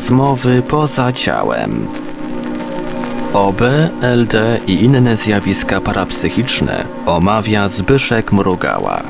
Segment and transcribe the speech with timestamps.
[0.00, 1.86] Rozmowy poza ciałem.
[3.34, 3.60] OB,
[4.02, 9.02] LD i inne zjawiska parapsychiczne omawia Zbyszek Mrugała.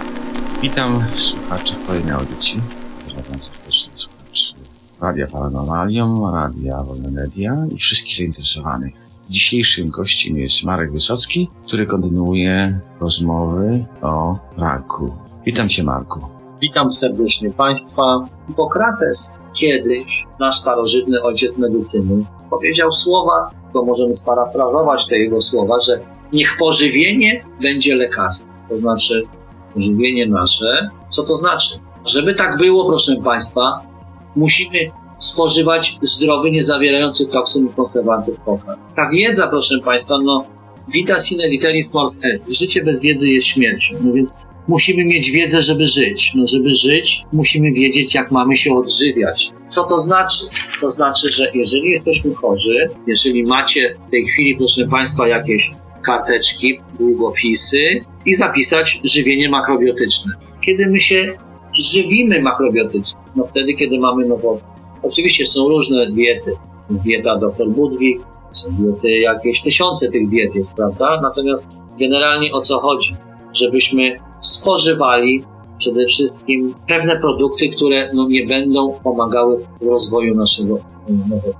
[0.62, 2.60] Witam słuchaczy kolejnej audycji.
[3.04, 4.54] Pozdrawiam serdecznie słuchaczy
[5.00, 8.94] Radia Paranormalium, Radia Wolne Media i wszystkich zainteresowanych.
[9.28, 15.14] Dzisiejszym gościem jest Marek Wysocki, który kontynuuje rozmowy o raku.
[15.46, 16.20] Witam Cię Marku.
[16.60, 18.02] Witam serdecznie Państwa.
[18.46, 26.00] Hipokrates kiedyś, nasz starożytny ojciec medycyny, powiedział słowa, to możemy sparafrazować te jego słowa, że
[26.32, 28.52] niech pożywienie będzie lekarstwem.
[28.68, 29.22] To znaczy
[29.74, 30.90] pożywienie nasze.
[31.08, 31.78] Co to znaczy?
[32.04, 33.80] Żeby tak było, proszę Państwa,
[34.36, 34.78] musimy
[35.18, 38.80] spożywać zdrowy, nie zawierający toksyn i konserwantów pokarm.
[38.96, 40.44] Ta wiedza, proszę Państwa, no
[40.88, 42.52] vita sine literis mors est.
[42.52, 43.96] Życie bez wiedzy jest śmiercią.
[44.00, 46.32] No więc musimy mieć wiedzę, żeby żyć.
[46.34, 49.50] No, żeby żyć, musimy wiedzieć, jak mamy się odżywiać.
[49.68, 50.44] Co to znaczy?
[50.80, 55.70] To znaczy, że jeżeli jesteśmy chorzy, jeżeli macie w tej chwili, proszę Państwa, jakieś
[56.02, 60.32] karteczki, długopisy i zapisać żywienie makrobiotyczne.
[60.66, 61.32] Kiedy my się
[61.78, 63.20] żywimy makrobiotycznie?
[63.36, 64.70] No wtedy, kiedy mamy nowotwór.
[65.02, 66.52] Oczywiście są różne diety.
[66.90, 68.20] Jest dieta dr Budwig,
[68.52, 71.20] są diety jakieś tysiące tych diet jest, prawda?
[71.22, 73.16] Natomiast generalnie o co chodzi?
[73.52, 75.44] Żebyśmy spożywali
[75.78, 81.54] przede wszystkim pewne produkty, które no, nie będą pomagały w rozwoju naszego nowotworu.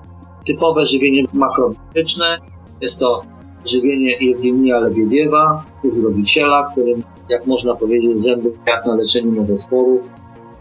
[0.47, 2.39] Typowe żywienie makrobiotyczne
[2.81, 3.23] jest to
[3.67, 10.03] żywienie Jewgenia Lebiediewa, uzdrowiciela, którym, jak można powiedzieć, zęby jak na leczeniu nowotworu.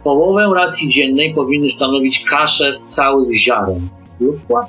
[0.04, 3.88] Połowę racji dziennej powinny stanowić kasze z całych ziaren
[4.20, 4.68] lub płat,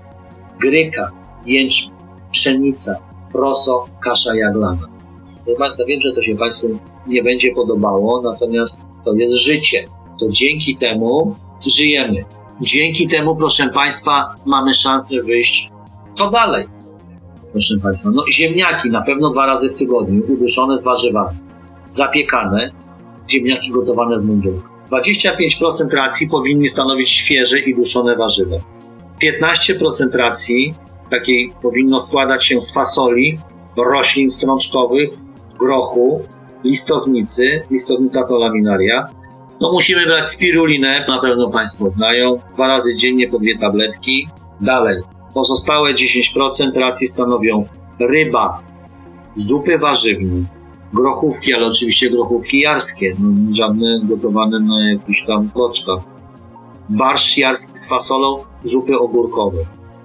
[0.60, 1.10] gryka,
[1.46, 1.94] jęczmień,
[2.32, 2.96] pszenica,
[3.32, 4.99] proso, kasza jaglana.
[5.58, 9.84] Państwa, wiem, że to się Państwu nie będzie podobało, natomiast to jest życie.
[10.20, 12.24] To dzięki temu żyjemy.
[12.60, 15.70] Dzięki temu, proszę Państwa, mamy szansę wyjść.
[16.14, 16.66] Co dalej?
[17.52, 21.38] Proszę Państwa, no ziemniaki na pewno dwa razy w tygodniu, uduszone z warzywami.
[21.88, 22.70] Zapiekane,
[23.30, 24.68] ziemniaki gotowane w mundurku.
[24.90, 28.56] 25% racji powinni stanowić świeże i duszone warzywa.
[29.22, 30.74] 15% racji
[31.10, 33.38] takiej powinno składać się z fasoli,
[33.76, 35.10] roślin strączkowych,
[35.60, 36.20] grochu,
[36.64, 39.08] listownicy, listownica to laminaria.
[39.60, 44.28] No musimy brać spirulinę, na pewno Państwo znają, dwa razy dziennie po dwie tabletki.
[44.60, 45.02] Dalej,
[45.34, 47.64] pozostałe 10% racji stanowią
[47.98, 48.62] ryba,
[49.34, 50.44] zupy warzywne,
[50.92, 56.00] grochówki, ale oczywiście grochówki jarskie, no, żadne gotowane na jakichś tam kloczkach.
[56.88, 59.58] Barszcz jarski z fasolą, zupy ogórkowe.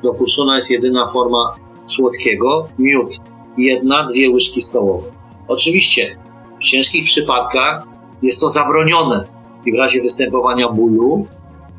[0.04, 1.56] Dopuszczona jest jedyna forma
[1.86, 3.10] słodkiego, miód.
[3.58, 5.15] Jedna, dwie łyżki stołowe.
[5.48, 6.18] Oczywiście
[6.60, 7.84] w ciężkich przypadkach
[8.22, 9.24] jest to zabronione
[9.66, 11.28] i w razie występowania bólu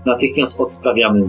[0.07, 1.27] natychmiast odstawiamy.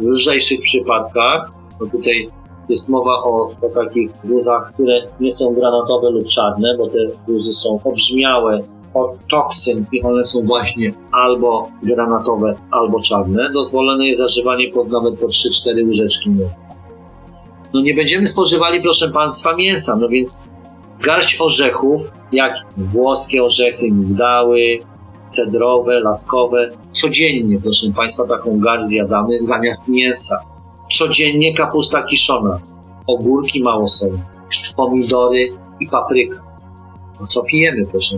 [0.00, 1.50] W lżejszych przypadkach,
[1.80, 2.28] no tutaj
[2.68, 7.52] jest mowa o, o takich guzach, które nie są granatowe lub czarne, bo te guzy
[7.52, 8.62] są obrzmiałe
[8.94, 13.50] od toksyn i one są właśnie albo granatowe, albo czarne.
[13.52, 16.50] Dozwolone jest zażywanie pod nawet po 3-4 łyżeczki miodu.
[17.74, 20.48] No nie będziemy spożywali, proszę Państwa, mięsa, no więc
[21.00, 24.78] garść orzechów, jak włoskie orzechy, migdały,
[25.30, 30.38] cedrowe, laskowe, codziennie, proszę Państwa, taką garść zjadamy zamiast mięsa.
[30.92, 32.58] Codziennie kapusta kiszona,
[33.06, 34.18] ogórki małosole,
[34.76, 35.48] pomidory
[35.80, 36.44] i papryka.
[37.20, 38.16] No co pijemy, proszę?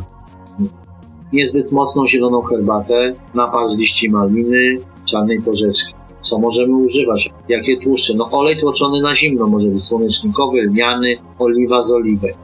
[1.32, 5.94] Niezbyt mocną zieloną herbatę, napar z liści maliny, czarnej porzeczki.
[6.20, 7.30] Co możemy używać?
[7.48, 8.14] Jakie tłuszcze?
[8.16, 12.36] No olej tłoczony na zimno, może być słonecznikowy, lniany, oliwa z oliwek.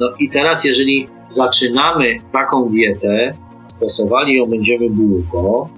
[0.00, 3.34] No i teraz, jeżeli zaczynamy taką dietę,
[3.66, 5.68] stosowali ją będziemy długo,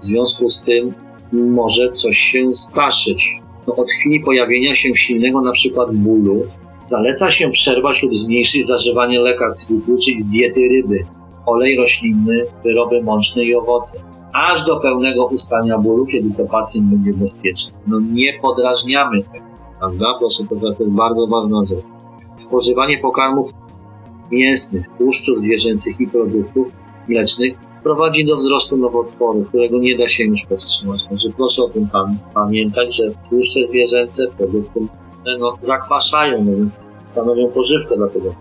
[0.00, 0.94] w związku z tym
[1.32, 3.40] może coś się staszyć.
[3.66, 6.42] No od chwili pojawienia się silnego na przykład bólu,
[6.82, 9.72] zaleca się przerwać lub zmniejszyć zażywanie lekarstw
[10.04, 11.04] czyli z diety ryby,
[11.46, 14.02] olej roślinny, wyroby mączne i owoce,
[14.32, 17.78] aż do pełnego ustania bólu, kiedy to pacjent będzie bezpieczny.
[17.86, 19.44] No nie podrażniamy tego,
[19.78, 20.06] prawda?
[20.18, 21.84] Proszę, to, to jest bardzo ważna rzecz.
[22.36, 23.50] Spożywanie pokarmów
[24.32, 26.66] mięsnych, tłuszczów zwierzęcych i produktów
[27.08, 31.04] mlecznych prowadzi do wzrostu nowotworu, którego nie da się już powstrzymać.
[31.04, 31.88] Także proszę o tym
[32.34, 34.80] pamiętać, że tłuszcze zwierzęce, produkty
[35.38, 38.34] no, zakwaszają, no więc stanowią pożywkę dla tego.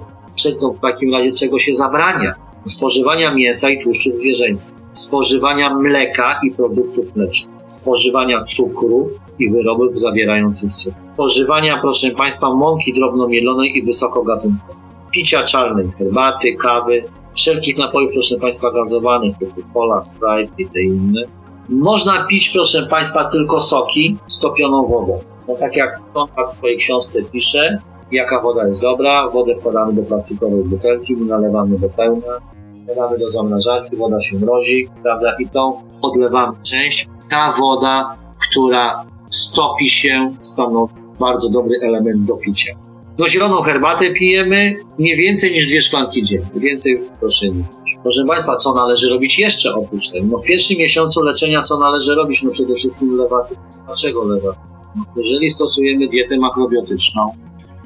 [0.78, 2.34] W takim razie czego się zabrania?
[2.66, 9.10] Spożywania mięsa i tłuszczów zwierzęcych, spożywania mleka i produktów mlecznych, spożywania cukru
[9.40, 14.81] i wyrobów zawierających cukier, spożywania, proszę Państwa, mąki drobnomielonej i wysokogatunkowej,
[15.12, 17.04] picia czarnej, herbaty, kawy,
[17.36, 21.22] wszelkich napojów, proszę Państwa, gazowanych, typu cola, Sprite i te inne,
[21.70, 25.20] Można pić, proszę Państwa, tylko soki z topioną wodą.
[25.48, 27.80] No tak jak Konrad w swojej książce pisze,
[28.12, 32.40] jaka woda jest dobra, wodę wkładamy do plastikowej butelki, nalewamy do pełna,
[32.84, 37.10] wkładamy do zamrażarki, woda się mrozi, prawda, i tą odlewamy część.
[37.30, 38.16] Ta woda,
[38.52, 42.76] która stopi się, stanowi bardzo dobry element do picia.
[43.22, 46.50] No zieloną herbatę pijemy nie więcej niż dwie szklanki dziennie.
[46.56, 47.64] Więcej proszę nie.
[48.04, 50.28] Proszę Państwa, co należy robić jeszcze oprócz tego?
[50.32, 52.44] No w pierwszym miesiącu leczenia co należy robić?
[52.44, 53.56] No przede wszystkim lewaty.
[53.86, 54.60] Dlaczego lewaty?
[54.96, 57.26] No, jeżeli stosujemy dietę makrobiotyczną,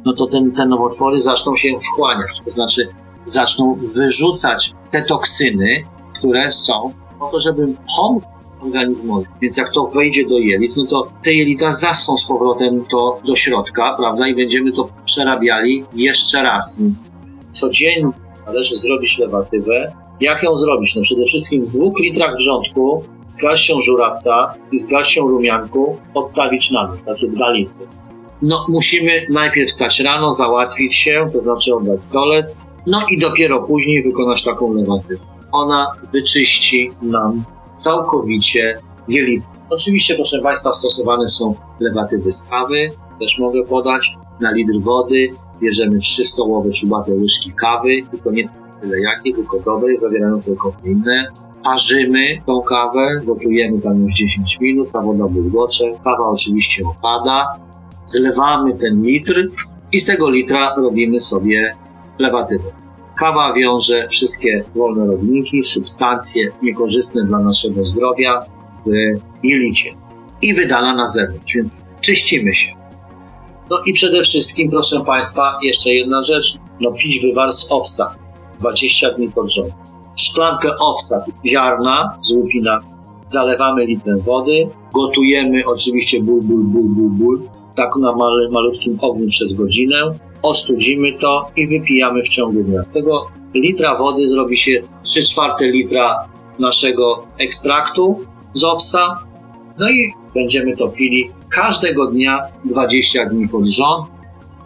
[0.06, 2.88] no to ten, te nowotwory zaczną się wchłaniać, to znaczy
[3.26, 5.84] zaczną wyrzucać te toksyny,
[6.20, 7.68] które są po to, żeby
[7.98, 8.24] pomóc
[8.62, 9.26] organizmowi.
[9.42, 13.36] Więc jak to wejdzie do jelit, no to te jelita zasą z powrotem to do
[13.36, 16.80] środka, prawda, i będziemy to przerabiali jeszcze raz.
[16.80, 17.10] Więc
[17.52, 18.12] codziennie
[18.46, 19.92] należy zrobić lewatywę.
[20.20, 20.96] Jak ją zrobić?
[20.96, 26.72] No przede wszystkim w dwóch litrach wrzątku z garścią żurawca i z garścią rumianku odstawić
[26.72, 27.88] na noc, znaczy dwa litry.
[28.42, 34.04] No, musimy najpierw wstać rano, załatwić się, to znaczy oddać stolec, no i dopiero później
[34.04, 35.24] wykonać taką lewatywę.
[35.52, 37.44] Ona wyczyści nam
[37.86, 39.48] całkowicie jelita.
[39.70, 42.90] Oczywiście, proszę Państwa, stosowane są lewatywy z kawy,
[43.20, 44.14] też mogę podać.
[44.42, 45.28] Na litr wody
[45.62, 48.50] bierzemy 3 stołowe czubate łyżki kawy, tylko nie
[48.82, 51.28] tyle jakiej, tylko dobrej, zawierającej kofeinę.
[51.64, 57.48] Parzymy tą kawę, gotujemy tam już 10 minut, ta woda bulgocze, kawa oczywiście opada,
[58.06, 59.50] zlewamy ten litr
[59.92, 61.76] i z tego litra robimy sobie
[62.20, 62.85] lewatywę.
[63.18, 68.40] Kawa wiąże wszystkie wolne rodniki, substancje niekorzystne dla naszego zdrowia
[68.86, 68.90] w
[69.44, 69.92] jelicie
[70.42, 72.72] i wydala na zewnątrz, więc czyścimy się.
[73.70, 78.16] No i przede wszystkim, proszę Państwa, jeszcze jedna rzecz, no pić wywar z owsa.
[78.60, 79.74] 20 dni pod rząd.
[80.16, 82.80] Szklankę owsa, ziarna z łupina,
[83.28, 89.28] zalewamy litrem wody, gotujemy oczywiście ból, ból, ból, ból, ból, tak na mal, malutkim ogniu
[89.28, 89.98] przez godzinę,
[90.42, 92.84] ostudzimy to i wypijamy w ciągu dnia.
[92.84, 96.26] Z tego litra wody zrobi się 3 czwarte litra
[96.60, 98.20] naszego ekstraktu
[98.54, 99.20] z owsa,
[99.80, 104.08] no i będziemy to pili każdego dnia 20 dni pod rząd.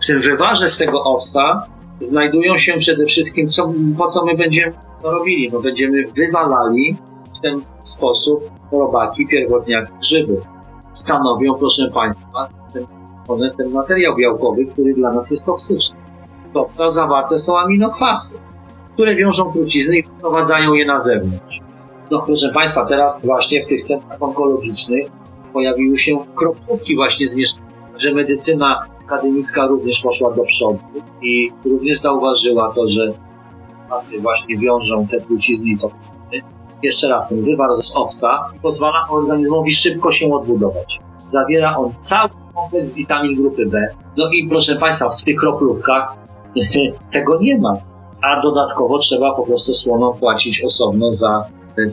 [0.04, 1.68] W tym wywarze z tego owsa
[2.00, 5.52] znajdują się przede wszystkim, co, po co my będziemy to robili.
[5.52, 6.98] No będziemy wywalali
[7.38, 10.42] w ten sposób robaki, pierwotniaki grzyby.
[10.94, 12.86] Stanowią, proszę Państwa, ten,
[13.58, 16.00] ten materiał białkowy, który dla nas jest toksyczny.
[16.54, 18.40] W owsa zawarte są aminokwasy,
[18.94, 21.62] które wiążą trucizny i wprowadzają je na zewnątrz.
[22.12, 25.08] No proszę Państwa, teraz właśnie w tych centrach onkologicznych
[25.54, 30.80] pojawiły się kropówki właśnie z mieszkania, że medycyna akademicka również poszła do przodu
[31.22, 33.14] i również zauważyła to, że
[33.86, 36.20] kwasy właśnie wiążą te trucizny i toksyny.
[36.84, 41.00] Jeszcze raz, ten wywar z owsa pozwala organizmowi szybko się odbudować.
[41.30, 43.88] Zawiera on cały kompleks witamin grupy B.
[44.18, 46.16] No i proszę Państwa, w tych kroplówkach
[47.14, 47.74] tego nie ma.
[48.22, 51.46] A dodatkowo trzeba po prostu słono płacić osobno za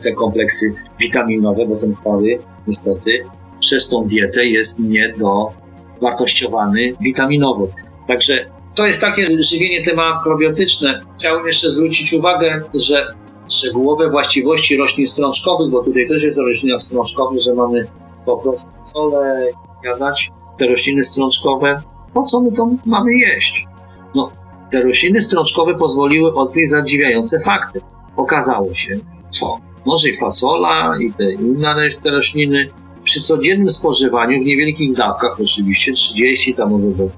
[0.03, 3.11] te, kompleksy witaminowe, bo ten chory niestety
[3.59, 7.67] przez tą dietę jest niedowartościowany witaminowo.
[8.07, 8.45] Także
[8.75, 11.01] to jest takie żywienie te makrobiotyczne.
[11.19, 13.13] Chciałbym jeszcze zwrócić uwagę, że
[13.49, 17.87] szczegółowe właściwości roślin strączkowych, bo tutaj też jest roślina strączkowych, że mamy
[18.27, 19.45] po prostu sole,
[19.83, 21.81] jadać te rośliny strączkowe.
[22.13, 23.67] Po co my to mamy jeść?
[24.15, 24.31] No,
[24.71, 27.81] te rośliny strączkowe pozwoliły odkryć zadziwiające fakty.
[28.17, 29.57] Okazało się, co?
[29.85, 32.69] Może i fasola i te inne te rośliny
[33.03, 37.09] przy codziennym spożywaniu w niewielkich dawkach, oczywiście 30 tam może do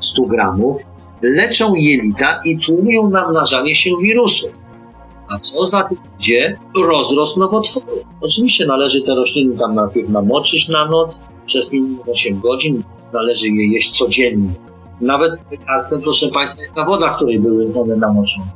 [0.00, 0.82] 100 gramów,
[1.22, 4.50] leczą jelita i tłumią namnażanie się wirusów.
[5.28, 6.58] A co za tym idzie?
[6.76, 8.04] Rozrost nowotworów.
[8.20, 12.82] Oczywiście należy te rośliny tam najpierw namoczyć na noc, przez minimum 8 godzin,
[13.12, 14.50] należy je jeść codziennie.
[15.00, 18.46] Nawet lekarstwem, proszę Państwa, jest ta woda, której były one namoczone.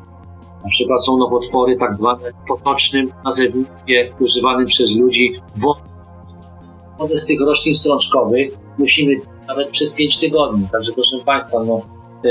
[0.65, 5.33] Na przykład są nowotwory tak zwane w potocznym nazewnictwie używanym przez ludzi
[5.65, 5.81] wody.
[6.99, 10.69] Wodę z tych roślin strączkowych musimy nawet przez 5 tygodni.
[10.73, 11.83] Także proszę Państwa, no,
[12.23, 12.29] te,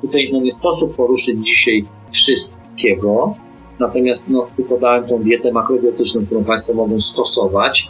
[0.00, 3.34] tutaj no, nie sposób poruszyć dzisiaj wszystkiego,
[3.78, 7.88] natomiast no, podałem tą dietę makrobiotyczną, którą Państwo mogą stosować.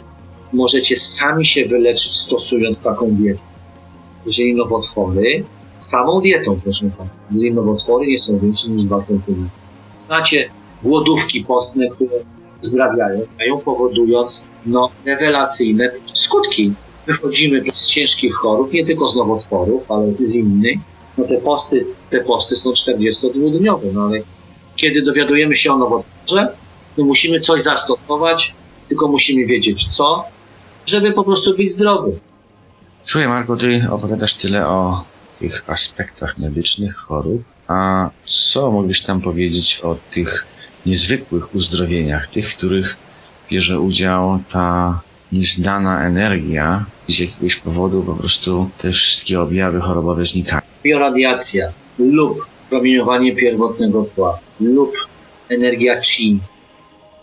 [0.53, 3.39] Możecie sami się wyleczyć stosując taką dietę.
[4.25, 5.43] Jeżeli nowotwory,
[5.79, 9.49] samą dietą, proszę Państwa, jeżeli nowotwory nie są większe niż 2 cm.
[9.97, 10.49] Znacie
[10.83, 12.15] głodówki postne, które
[12.63, 16.73] uzdrawiają, dają powodując no, rewelacyjne skutki.
[17.07, 20.79] Wychodzimy z ciężkich chorób, nie tylko z nowotworów, ale z innych.
[21.17, 24.19] No te posty, te posty są 42-dniowe, no ale
[24.75, 26.47] kiedy dowiadujemy się o nowotworze,
[26.95, 28.53] to musimy coś zastosować,
[28.89, 30.23] tylko musimy wiedzieć co,
[30.85, 32.19] żeby po prostu być zdrowy.
[33.05, 35.03] Słuchaj Marko, ty opowiadasz tyle o
[35.39, 40.45] tych aspektach medycznych chorób, a co mógłbyś tam powiedzieć o tych
[40.85, 42.97] niezwykłych uzdrowieniach, tych, w których
[43.49, 45.01] bierze udział ta
[45.31, 50.61] nieznana energia i z jakiegoś powodu po prostu te wszystkie objawy chorobowe znikają.
[50.83, 54.91] bioradiacja lub promieniowanie pierwotnego tła lub
[55.49, 56.39] energia chi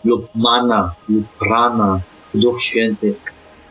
[0.04, 2.00] lub mana lub prana,
[2.34, 3.14] Duch Święty.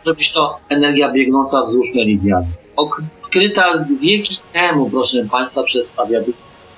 [0.05, 2.47] Może być to energia biegnąca wzdłuż meridianu.
[2.75, 5.93] Odkryta wieki temu, proszę Państwa, przez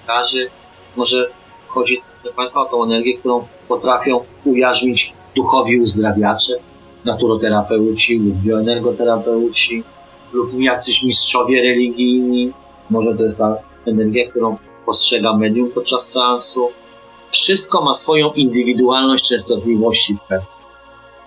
[0.07, 0.49] lekarzy.
[0.95, 1.29] Może
[1.67, 6.53] chodzi, proszę Państwa, o tą energię, którą potrafią ujarzmić duchowi uzdrawiacze,
[7.05, 9.83] naturoterapeuci lub bioenergoterapeuci
[10.33, 12.51] lub jacyś mistrzowie religijni.
[12.89, 16.71] Może to jest ta energia, którą postrzega medium podczas seansu.
[17.31, 20.63] Wszystko ma swoją indywidualność częstotliwości w sercu.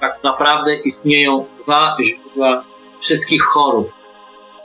[0.01, 2.65] Tak naprawdę istnieją dwa źródła
[3.01, 3.93] wszystkich chorób.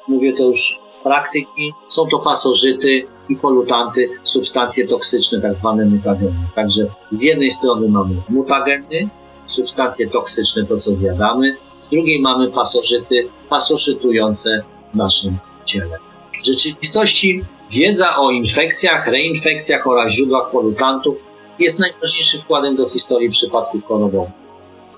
[0.08, 1.74] Mówię to już z praktyki.
[1.90, 6.36] Są to pasożyty i polutanty, substancje toksyczne, tak zwane mutageny.
[6.56, 9.10] Także z jednej strony mamy mutageny,
[9.48, 11.56] substancje toksyczne, to co zjadamy,
[11.88, 15.98] z drugiej mamy pasożyty, pasożytujące w naszym ciele.
[16.44, 21.16] W rzeczywistości wiedza o infekcjach, reinfekcjach oraz źródłach polutantów
[21.60, 24.32] jest najważniejszym wkładem do historii przypadków chorobowych.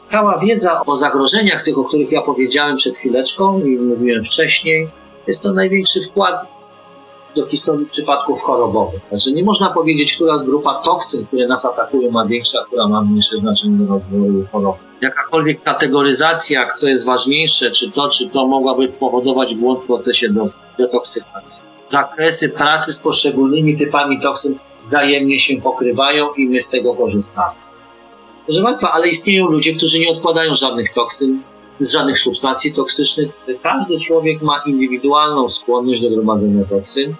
[0.06, 4.89] Cała wiedza o zagrożeniach, tych, o których ja powiedziałem przed chwileczką i mówiłem wcześniej,
[5.27, 6.36] jest to największy wkład
[7.36, 9.01] do historii przypadków chorobowych.
[9.10, 13.01] Także nie można powiedzieć, która grupa toksyn, które nas atakują, ma większe, a która ma
[13.01, 14.80] mniejsze znaczenie do rozwoju choroby.
[15.01, 20.27] Jakakolwiek kategoryzacja, co jest ważniejsze, czy to, czy to mogłaby powodować błąd w procesie
[20.77, 21.73] detoksykacji.
[21.88, 27.54] Zakresy pracy z poszczególnymi typami toksyn wzajemnie się pokrywają i my z tego korzystamy.
[28.46, 31.42] Proszę Państwa, ale istnieją ludzie, którzy nie odkładają żadnych toksyn,
[31.80, 33.30] z żadnych substancji toksycznych.
[33.63, 37.16] Każdy człowiek ma indywidualną skłonność do gromadzenia toksyn,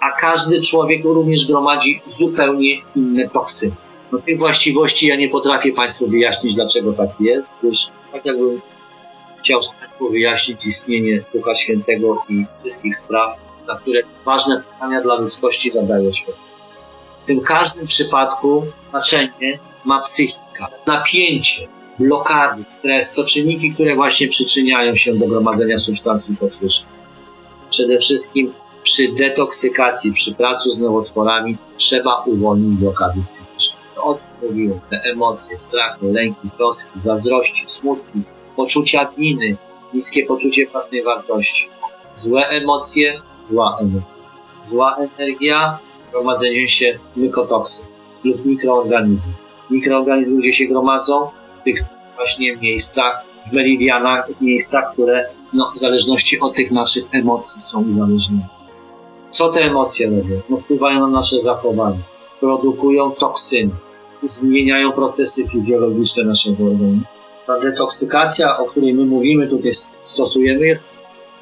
[0.00, 3.72] a każdy człowiek również gromadzi zupełnie inne toksyny.
[4.12, 8.60] No, tych właściwości ja nie potrafię Państwu wyjaśnić, dlaczego tak jest, gdyż tak jakbym
[9.38, 15.70] chciał Państwu wyjaśnić istnienie Ducha Świętego i wszystkich spraw, na które ważne pytania dla ludzkości
[15.70, 16.36] zadaje świat.
[17.22, 21.68] W tym każdym przypadku znaczenie ma psychika, napięcie,
[21.98, 26.94] blokady, stres to czynniki, które właśnie przyczyniają się do gromadzenia substancji toksycznych.
[27.70, 28.52] Przede wszystkim
[28.82, 33.76] przy detoksykacji, przy pracy z nowotworami trzeba uwolnić blokady psychiczne.
[33.96, 38.22] O tym mówiłem, te emocje, strachy, lęki, troski, zazdrości, smutki,
[38.56, 39.56] poczucia winy,
[39.94, 41.68] niskie poczucie własnej wartości.
[42.14, 44.14] Złe emocje, zła energia.
[44.60, 45.78] Zła energia,
[46.12, 47.88] gromadzenie się mykotoksyn
[48.24, 49.34] lub mikroorganizmów.
[49.70, 51.28] Mikroorganizmy, gdzie się gromadzą,
[51.60, 51.84] w tych
[52.16, 57.84] właśnie miejscach, w meridianach, w miejscach, które no, w zależności od tych naszych emocji są
[57.84, 58.48] uzależnione.
[59.30, 60.40] Co te emocje robią?
[60.48, 61.98] No, wpływają na nasze zachowanie,
[62.40, 63.70] produkują toksyny,
[64.22, 67.02] zmieniają procesy fizjologiczne naszego organizmu.
[67.46, 69.72] Ta detoksykacja, o której my mówimy, tutaj
[70.02, 70.92] stosujemy, jest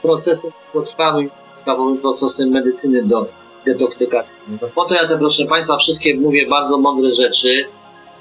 [0.02, 0.52] procesem
[0.84, 1.30] trwałym,
[1.62, 3.26] podstawowym procesem medycyny do
[3.66, 4.32] detoksykacji.
[4.48, 7.64] No po to ja te, proszę Państwa, wszystkie mówię bardzo mądre rzeczy,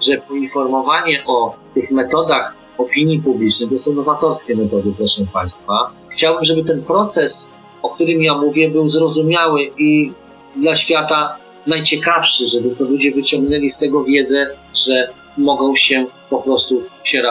[0.01, 5.91] że poinformowanie o tych metodach opinii publicznej to są nowatorskie metody, proszę Państwa.
[6.09, 10.11] Chciałbym, żeby ten proces, o którym ja mówię, był zrozumiały i
[10.55, 16.83] dla świata najciekawszy, żeby to ludzie wyciągnęli z tego wiedzę, że mogą się po prostu
[17.03, 17.23] się.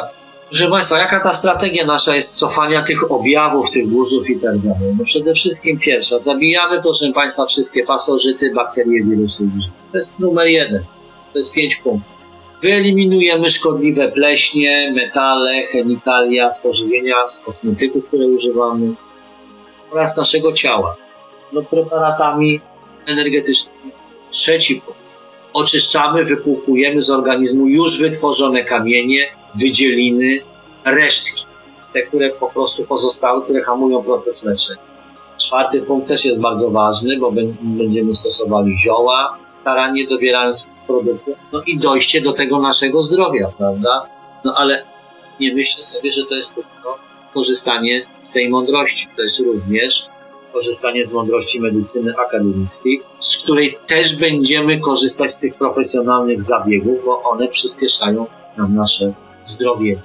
[0.51, 4.95] Proszę Państwa, jaka ta strategia nasza jest cofania tych objawów, tych burzów i tak dalej?
[4.99, 9.49] No przede wszystkim pierwsza, zabijamy, proszę Państwa, wszystkie pasożyty, bakterie, wirusy.
[9.93, 10.85] To jest numer jeden.
[11.33, 12.13] To jest pięć punktów.
[12.63, 18.95] Wyeliminujemy szkodliwe pleśnie, metale, chemikalia, spożywienia z kosmetyków, które używamy
[19.91, 20.97] oraz naszego ciała.
[21.53, 22.61] No, preparatami
[23.07, 23.93] energetycznymi.
[24.31, 25.10] Trzeci punkt.
[25.53, 30.41] Oczyszczamy, wypłukujemy z organizmu już wytworzone kamienie, wydzieliny,
[30.85, 31.43] resztki.
[31.93, 34.81] Te, które po prostu pozostały, które hamują proces leczenia.
[35.39, 41.79] Czwarty punkt też jest bardzo ważny, bo będziemy stosowali zioła, staranie dobierając produkty, no i
[41.79, 44.07] dojście do tego naszego zdrowia, prawda?
[44.45, 44.85] No ale
[45.41, 46.99] nie myślę sobie, że to jest tylko
[47.35, 49.09] korzystanie z tej mądrości.
[49.17, 50.07] To jest również
[50.53, 57.23] korzystanie z mądrości medycyny akademickiej, z której też będziemy korzystać z tych profesjonalnych zabiegów, bo
[57.23, 58.27] one przyspieszają
[58.57, 59.13] nam nasze
[59.45, 60.03] zdrowie.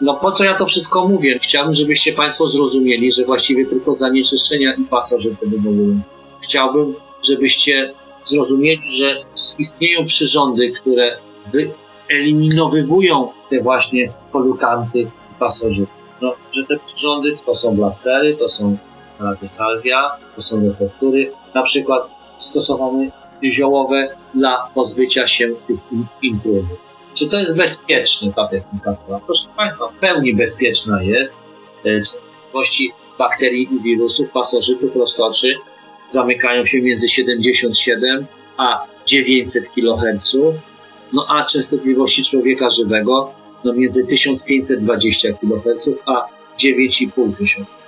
[0.00, 1.38] No po co ja to wszystko mówię?
[1.42, 6.00] Chciałbym, żebyście Państwo zrozumieli, że właściwie tylko zanieczyszczenia i pasożyty wywołują.
[6.42, 6.94] Chciałbym,
[7.28, 9.16] żebyście zrozumieli, że
[9.58, 11.16] istnieją przyrządy, które
[12.08, 15.92] wyeliminowywują te właśnie polutanty i pasożyty.
[16.20, 18.76] No, że te przyrządy to są blastery, to są
[19.42, 22.02] salvia, to są receptury, na przykład
[22.36, 23.10] stosowane
[23.44, 26.84] ziołowe dla pozbycia się tych in- intruzów.
[27.14, 28.96] Czy to jest bezpieczne, ta technika?
[29.26, 31.38] Proszę Państwa, w pełni bezpieczna jest.
[31.84, 35.54] E, Częstotliwości bakterii i wirusów, pasożytów, roztoczy
[36.08, 40.36] zamykają się między 77 a 900 kHz,
[41.12, 43.32] no a częstotliwości człowieka żywego
[43.64, 46.26] no między 1520 kHz a
[46.58, 47.78] 9,5 tysiąca.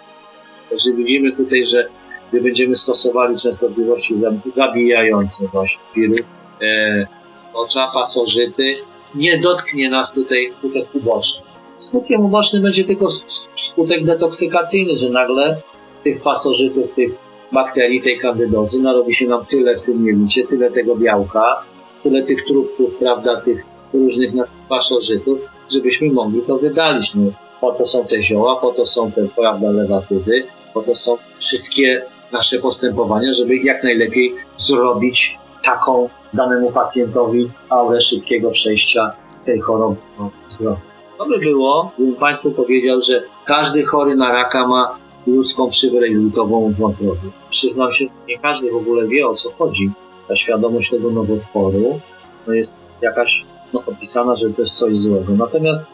[0.70, 1.86] Także widzimy tutaj, że
[2.30, 6.20] gdy będziemy stosowali częstotliwości za- zabijające właśnie wirus,
[6.62, 7.06] e,
[7.54, 8.76] ocza, pasożyty,
[9.14, 11.46] nie dotknie nas tutaj skutek uboczny.
[11.78, 15.56] Skutkiem ubocznym będzie tylko sk- skutek detoksykacyjny, że nagle
[16.04, 17.10] tych pasożytów, tych
[17.52, 21.62] bakterii, tej kandydozy narobi się nam tyle w tym jelicie, tyle tego białka,
[22.02, 24.30] tyle tych trupków, prawda, tych różnych
[24.68, 25.38] pasożytów,
[25.72, 27.14] żebyśmy mogli to wydalić.
[27.14, 27.22] No,
[27.60, 30.46] po to są te zioła, po to są te, prawda, lewatydy,
[30.76, 38.50] po to są wszystkie nasze postępowania, żeby jak najlepiej zrobić taką danemu pacjentowi aurę szybkiego
[38.50, 40.80] przejścia z tej choroby do zdrowia.
[41.18, 46.72] To by było, gdybym Państwu powiedział, że każdy chory na raka ma ludzką przywrę jelitową
[46.72, 47.30] w wątrobie.
[47.50, 49.90] Przyznam się, nie każdy w ogóle wie o co chodzi.
[50.28, 52.00] Ta świadomość tego nowotworu
[52.46, 55.32] no jest jakaś no, opisana, że to jest coś złego.
[55.32, 55.86] Natomiast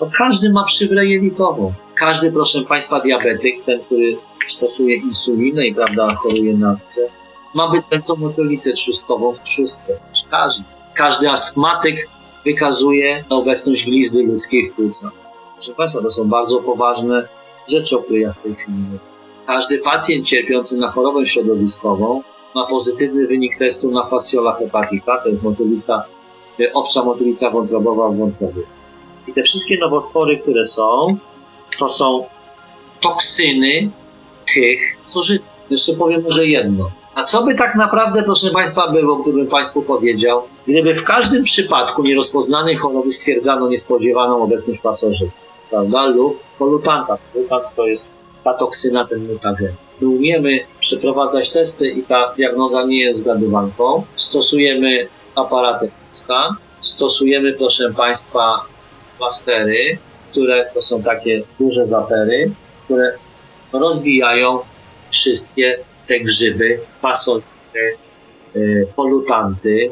[0.00, 1.72] no, każdy ma przywrę jelitową.
[2.02, 4.16] Każdy, proszę Państwa, diabetyk, ten, który
[4.48, 7.08] stosuje insulinę i prawda, choruje na apce,
[7.54, 9.98] ma bydlęcą motolicę trzustkową w trzustce.
[10.30, 10.64] Każdy.
[10.94, 12.08] Każdy astmatyk
[12.44, 15.12] wykazuje obecność glizdy ludzkiej w płucach.
[15.54, 17.28] Proszę Państwa, to są bardzo poważne
[17.68, 18.98] rzeczy, o których ja w tej chwili mówię.
[19.46, 22.22] Każdy pacjent cierpiący na chorobę środowiskową
[22.54, 26.04] ma pozytywny wynik testu na fasciola hepatica, to jest motylica,
[26.74, 28.62] obca motylica wątrobowa w wątrobie.
[29.26, 31.16] I te wszystkie nowotwory, które są,
[31.78, 32.26] to są
[33.00, 33.90] toksyny
[34.54, 35.46] tych zużytych.
[35.70, 36.90] Jeszcze powiem może jedno.
[37.14, 42.02] A co by tak naprawdę, proszę Państwa, było, gdybym Państwu powiedział, gdyby w każdym przypadku
[42.02, 45.34] nierozpoznanej choroby stwierdzano niespodziewaną obecność pasożytów,
[45.70, 47.18] prawda, lub polutanta.
[47.32, 48.10] Polutant to jest
[48.44, 49.72] ta toksyna, ten mutagen.
[50.00, 54.02] My umiemy przeprowadzać testy i ta diagnoza nie jest zgadywanką.
[54.16, 55.90] Stosujemy aparaty
[56.82, 58.64] stosujemy, proszę Państwa,
[59.18, 59.98] plastery,
[60.32, 62.50] które to są takie duże zapery,
[62.84, 63.12] które
[63.72, 64.58] rozwijają
[65.10, 67.96] wszystkie te grzyby, pasożyty,
[68.56, 69.90] y, polutanty.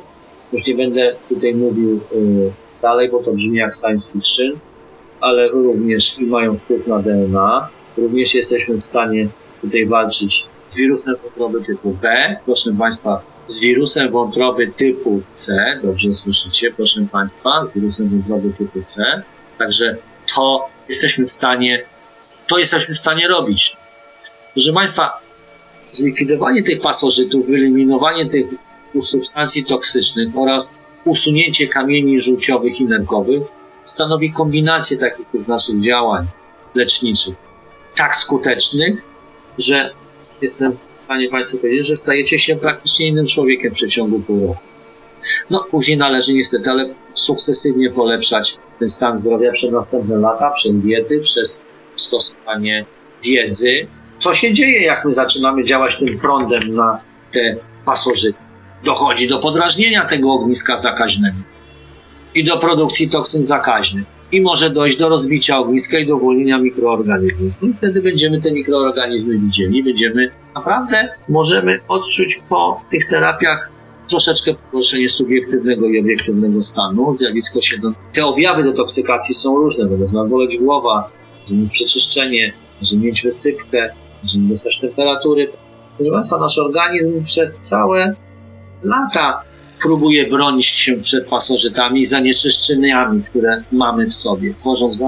[0.52, 2.50] Już nie będę tutaj mówił y,
[2.82, 4.58] dalej, bo to brzmi jak science fiction,
[5.20, 7.68] ale również i mają wpływ na DNA.
[7.96, 9.28] Również jesteśmy w stanie
[9.60, 16.14] tutaj walczyć z wirusem wątroby typu B, proszę Państwa, z wirusem wątroby typu C, dobrze
[16.14, 19.22] słyszycie, proszę Państwa, z wirusem wątroby typu C.
[19.58, 19.96] Także
[20.34, 21.84] to jesteśmy w stanie,
[22.48, 23.76] to jesteśmy w stanie robić.
[24.54, 25.20] Proszę Państwa,
[25.92, 28.46] zlikwidowanie tych pasożytów, wyeliminowanie tych
[29.02, 33.42] substancji toksycznych oraz usunięcie kamieni żółciowych i nerkowych
[33.84, 36.26] stanowi kombinację takich naszych działań
[36.74, 37.34] leczniczych
[37.96, 39.02] tak skutecznych,
[39.58, 39.90] że
[40.42, 44.69] jestem w stanie Państwu powiedzieć, że stajecie się praktycznie innym człowiekiem w przeciągu pół roku.
[45.50, 51.20] No, później należy niestety, ale sukcesywnie polepszać ten stan zdrowia przez następne lata, przez diety,
[51.20, 51.64] przez
[51.96, 52.84] stosowanie
[53.22, 53.86] wiedzy.
[54.18, 57.00] Co się dzieje, jak my zaczynamy działać tym prądem na
[57.32, 58.38] te pasożyty?
[58.84, 61.36] Dochodzi do podrażnienia tego ogniska zakaźnego
[62.34, 64.04] i do produkcji toksyn zakaźnych.
[64.32, 67.52] I może dojść do rozbicia ogniska i do uwolnienia mikroorganizmów.
[67.62, 73.70] No I wtedy będziemy te mikroorganizmy widzieli, będziemy naprawdę możemy odczuć po tych terapiach
[74.10, 77.14] troszeczkę pogorszenie subiektywnego i obiektywnego stanu.
[77.14, 77.92] Zjawisko się do...
[78.12, 81.10] Te objawy detoksykacji są różne, bo można boleć głowa,
[81.42, 85.50] może mieć przeczyszczenie, może mieć wysypkę, może nie dostać temperatury.
[85.96, 88.14] Proszę Państwa, nasz organizm przez całe
[88.82, 89.42] lata
[89.82, 94.98] próbuje bronić się przed pasożytami i zanieczyszczeniami, które mamy w sobie, tworząc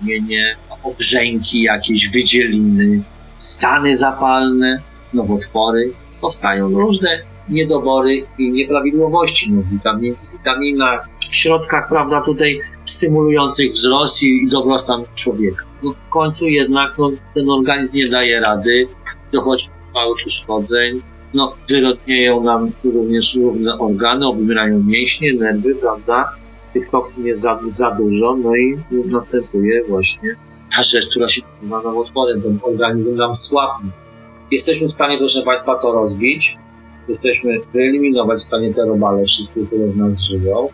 [0.00, 3.02] kamienie, obrzęki, jakieś wydzieliny,
[3.38, 4.80] stany zapalne,
[5.14, 5.92] nowotwory.
[6.20, 10.98] Powstają różne niedobory i nieprawidłowości, no, witamin, witamina,
[11.30, 15.64] w środkach, prawda, tutaj stymulujących wzrost i, i dobrostan człowieka.
[15.82, 18.88] No, w końcu jednak no, ten organizm nie daje rady,
[19.32, 21.02] dochodzi do małych uszkodzeń,
[21.34, 26.30] no, wyrodnieją nam również różne organy, obumierają mięśnie, nerwy, prawda?
[26.72, 30.34] Tych toksyn jest za, za dużo, no i następuje właśnie
[30.76, 33.90] ta rzecz, która się nazywa nowotworem, ten organizm nam słabnie.
[34.50, 36.56] Jesteśmy w stanie, proszę Państwa, to rozbić,
[37.10, 40.68] jesteśmy wyeliminować w stanie te robale wszystkie, które w nas żyją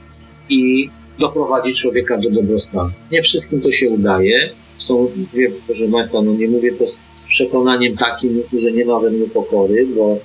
[0.49, 2.91] i doprowadzi człowieka do dobrostanu.
[3.13, 4.51] Nie wszystkim to się udaje.
[4.77, 9.01] Są, wiem, proszę Państwa, no nie mówię to z, z przekonaniem takim, że nie ma
[9.01, 10.19] we mnie pokory, bo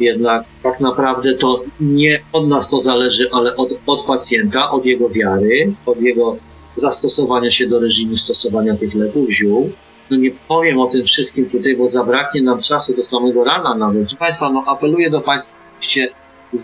[0.00, 5.08] jednak tak naprawdę to nie od nas to zależy, ale od, od pacjenta, od jego
[5.08, 6.36] wiary, od jego
[6.74, 9.70] zastosowania się do reżimu stosowania tych leków, ziół.
[10.10, 14.00] No nie powiem o tym wszystkim tutaj, bo zabraknie nam czasu do samego rana nawet.
[14.00, 16.08] Proszę Państwa, no apeluję do Państwa, żebyście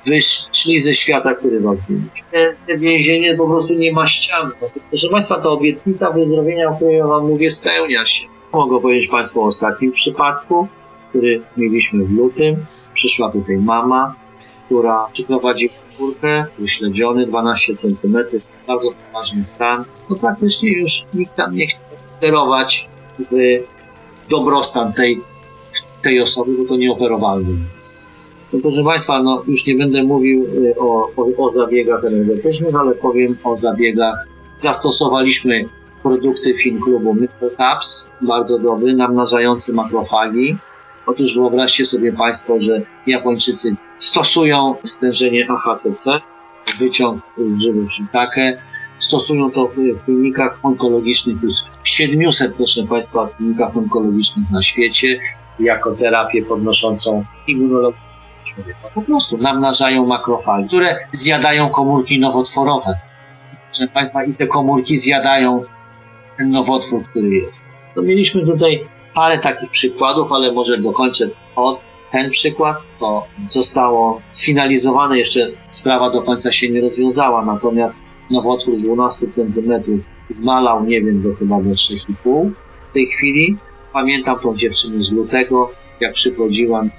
[0.07, 2.25] wyszli ze świata, który was zmienić.
[2.31, 4.51] Te, te więzienie po prostu nie ma ścian.
[4.91, 8.27] Proszę Państwa, ta obietnica wyzdrowienia, o której ja Wam mówię, spełnia się.
[8.53, 10.69] Mogę powiedzieć Państwu o ostatnim przypadku,
[11.09, 12.57] który mieliśmy w lutym.
[12.95, 14.15] Przyszła tutaj mama,
[14.67, 18.17] która przyprowadziła czwórkę, wyśledziony 12 cm,
[18.69, 19.85] bardzo poważny stan.
[20.11, 21.81] No praktycznie już nikt tam nie chciał
[22.17, 23.35] operować w
[24.31, 25.21] dobrostan tej,
[26.03, 27.55] tej osoby, bo to nieoperowalne.
[28.53, 32.95] No proszę Państwa, no już nie będę mówił y, o, o, o zabiegach energetycznych, ale
[32.95, 34.27] powiem o zabiegach.
[34.57, 35.69] Zastosowaliśmy
[36.03, 40.57] produkty Fin Klubu Microcaps, bardzo dobry, namnażający makrofagi.
[41.07, 46.11] Otóż wyobraźcie sobie Państwo, że Japończycy stosują stężenie AHCC,
[46.79, 48.63] wyciąg z grzybów shiitake,
[48.99, 51.37] stosują to w klinikach onkologicznych
[51.85, 55.19] 700, proszę Państwa, klinikach onkologicznych na świecie,
[55.61, 57.99] jako terapię podnoszącą immunologię
[58.45, 58.81] człowieka.
[58.95, 62.99] Po prostu namnażają makrofagi, które zjadają komórki nowotworowe.
[63.71, 65.65] Proszę Państwa, i te komórki zjadają
[66.39, 67.63] ten nowotwór, który jest.
[67.95, 71.81] To mieliśmy tutaj parę takich przykładów, ale może dokończę od
[72.13, 72.77] ten przykład.
[72.99, 75.41] To zostało sfinalizowane, jeszcze
[75.71, 81.63] sprawa do końca się nie rozwiązała, natomiast nowotwór 12 cm zmalał, nie wiem, do chyba
[81.63, 82.51] do 3,5
[82.91, 83.57] w tej chwili.
[83.93, 86.91] Pamiętam tą dziewczynę z lutego, jak przychodziłam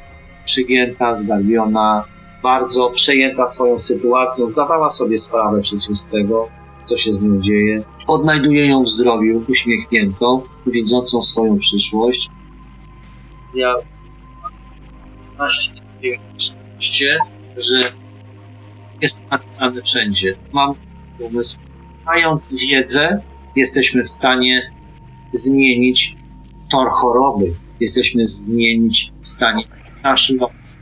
[0.46, 2.06] przygięta, zgarbiona,
[2.43, 6.50] bardzo przejęta swoją sytuacją, zdawała sobie sprawę przecież z tego,
[6.86, 7.84] co się z nią dzieje.
[8.08, 12.30] Odnajduję ją w zdrowiu, uśmiechniętą, widzącą swoją przyszłość.
[13.56, 13.76] Ja
[15.38, 17.17] mam szczęście,
[17.58, 17.82] że
[19.02, 20.36] jest napisane wszędzie.
[20.54, 20.74] Mam
[21.19, 21.60] pomysł.
[22.06, 23.22] Mając wiedzę,
[23.56, 24.72] jesteśmy w stanie
[25.32, 26.16] zmienić
[26.72, 27.54] tor choroby.
[27.80, 29.63] Jesteśmy zmienić w stanie
[30.04, 30.78] nasz los.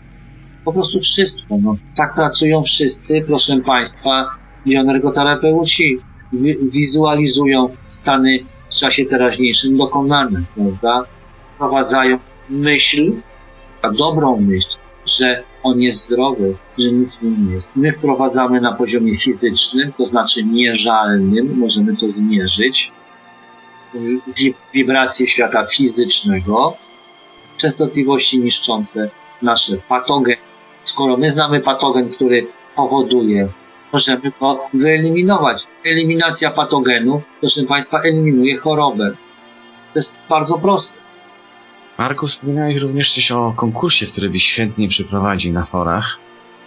[0.65, 1.57] Po prostu wszystko.
[1.61, 1.75] No.
[1.95, 4.27] Tak pracują wszyscy, proszę Państwa.
[6.33, 11.03] Wi- Wizualizują stany w czasie teraźniejszym dokonane, prawda?
[11.55, 12.17] Wprowadzają
[12.49, 13.11] myśl,
[13.81, 17.75] a dobrą myśl, że on jest zdrowy, że nic mu nie jest.
[17.75, 22.91] My wprowadzamy na poziomie fizycznym, to znaczy mierzalnym, możemy to zmierzyć,
[24.37, 26.73] wi- wibracje świata fizycznego,
[27.57, 29.09] częstotliwości niszczące
[29.41, 30.37] nasze patogeny.
[30.83, 33.47] Skoro my znamy patogen, który powoduje,
[33.93, 35.63] możemy go wyeliminować.
[35.85, 39.11] Eliminacja patogenu, proszę Państwa, eliminuje chorobę.
[39.93, 41.00] To jest bardzo proste.
[42.01, 46.17] Marku, wspominałeś również coś o konkursie, który byś chętnie przeprowadził na forach.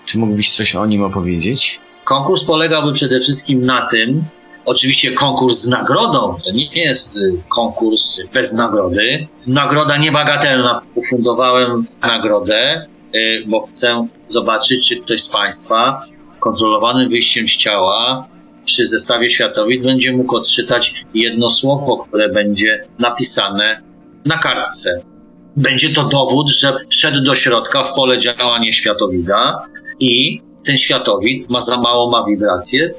[0.07, 1.81] Czy mógłbyś coś o nim opowiedzieć?
[2.05, 4.25] Konkurs polegałby przede wszystkim na tym,
[4.64, 9.27] oczywiście konkurs z nagrodą, to nie jest y, konkurs bez nagrody.
[9.47, 10.81] Nagroda niebagatelna.
[10.94, 16.03] Ufundowałem nagrodę, y, bo chcę zobaczyć, czy ktoś z Państwa
[16.40, 18.29] kontrolowanym wyjściem z ciała
[18.64, 23.83] przy zestawie światowym będzie mógł odczytać jedno słowo, które będzie napisane
[24.25, 25.13] na kartce.
[25.57, 29.67] Będzie to dowód, że wszedł do środka w pole działania światowida
[30.01, 32.95] i ten światowid ma za mało, ma wibracje,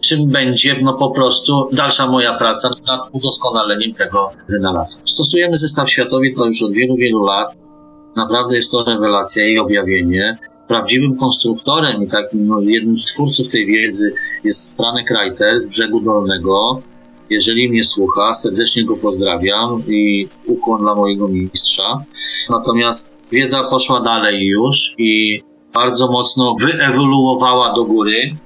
[0.00, 5.06] czym będzie no po prostu dalsza moja praca nad udoskonaleniem tego wynalazku.
[5.06, 7.56] Stosujemy zestaw światowy to już od wielu, wielu lat.
[8.16, 10.38] Naprawdę jest to rewelacja i objawienie.
[10.68, 16.00] Prawdziwym konstruktorem i takim no, jednym z twórców tej wiedzy jest Franek Reiter z Brzegu
[16.00, 16.82] Dolnego.
[17.34, 22.04] Jeżeli mnie słucha, serdecznie go pozdrawiam i ukłon dla mojego mistrza.
[22.50, 25.42] Natomiast wiedza poszła dalej już i
[25.74, 28.36] bardzo mocno wyewoluowała do góry.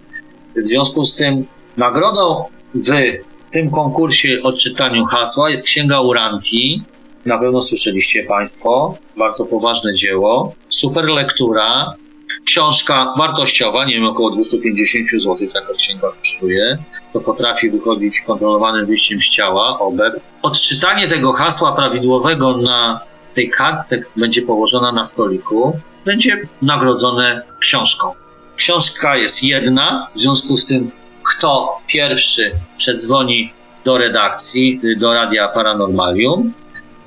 [0.56, 1.46] W związku z tym
[1.76, 6.82] nagrodą w tym konkursie odczytaniu hasła jest Księga Uranti.
[7.26, 8.94] Na pewno słyszeliście Państwo.
[9.16, 10.54] Bardzo poważne dzieło.
[10.68, 11.94] Super lektura.
[12.48, 16.78] Książka wartościowa, nie wiem, około 250 zł taka księga kosztuje.
[17.12, 20.14] To potrafi wychodzić kontrolowanym wyjściem z ciała, obek.
[20.42, 23.00] Odczytanie tego hasła prawidłowego na
[23.34, 28.14] tej kartce, która będzie położona na stoliku, będzie nagrodzone książką.
[28.56, 30.90] Książka jest jedna, w związku z tym,
[31.22, 33.52] kto pierwszy przedzwoni
[33.84, 36.52] do redakcji, do Radia Paranormalium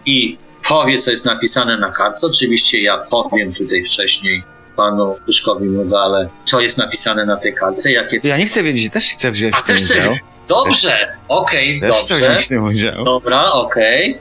[0.06, 0.38] i
[0.70, 2.28] powie, co jest napisane na kartce.
[2.28, 4.44] Oczywiście ja powiem tutaj wcześniej,
[4.76, 8.20] panu Pyszkowi Mrugale, co jest napisane na tej kartce, jakie...
[8.24, 10.16] Ja nie chcę wiedzieć, też chcę wziąć A w tym też chcę udział.
[10.48, 12.30] Dobrze, okej, Też chcę dobrze.
[12.30, 13.04] wziąć w tym udział.
[13.06, 14.20] Dobra, okej.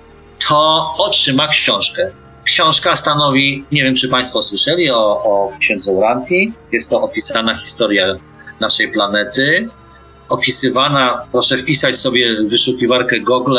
[0.48, 2.10] To otrzyma książkę.
[2.44, 6.52] Książka stanowi, nie wiem czy Państwo słyszeli o, o księdze Uranti.
[6.72, 8.14] Jest to opisana historia
[8.60, 9.68] naszej planety.
[10.28, 13.58] Opisywana, proszę wpisać sobie w wyszukiwarkę Google